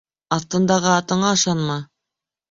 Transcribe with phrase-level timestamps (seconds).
[0.35, 1.75] Аҫтыңдағы атыңа ышанма